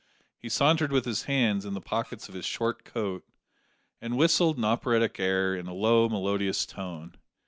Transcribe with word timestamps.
He 0.39 0.49
sauntered 0.49 0.91
with 0.91 1.05
his 1.05 1.25
hands 1.25 1.63
in 1.63 1.75
the 1.75 1.79
pockets 1.79 2.27
of 2.27 2.33
his 2.33 2.43
short 2.43 2.83
coat, 2.83 3.23
and 4.01 4.17
whistled 4.17 4.57
an 4.57 4.65
operatic 4.65 5.19
air 5.19 5.55
in 5.55 5.67
a 5.67 5.75
low 5.75 6.09
melodious 6.09 6.65
tone. 6.65 7.17